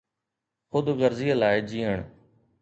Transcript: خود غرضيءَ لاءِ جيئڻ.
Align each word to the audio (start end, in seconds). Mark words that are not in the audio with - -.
خود 0.69 0.85
غرضيءَ 0.99 1.35
لاءِ 1.41 1.55
جيئڻ. 1.69 1.97